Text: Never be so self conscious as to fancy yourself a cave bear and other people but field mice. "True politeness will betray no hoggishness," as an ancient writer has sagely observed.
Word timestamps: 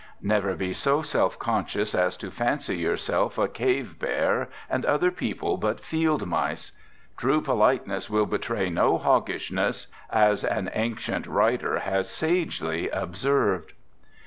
Never 0.23 0.55
be 0.55 0.73
so 0.73 1.03
self 1.03 1.37
conscious 1.37 1.93
as 1.93 2.17
to 2.17 2.31
fancy 2.31 2.75
yourself 2.77 3.37
a 3.37 3.47
cave 3.47 3.99
bear 3.99 4.49
and 4.67 4.83
other 4.83 5.11
people 5.11 5.57
but 5.57 5.79
field 5.79 6.25
mice. 6.25 6.71
"True 7.17 7.39
politeness 7.39 8.09
will 8.09 8.25
betray 8.25 8.71
no 8.71 8.97
hoggishness," 8.97 9.85
as 10.09 10.43
an 10.43 10.71
ancient 10.73 11.27
writer 11.27 11.77
has 11.81 12.09
sagely 12.09 12.89
observed. 12.89 13.73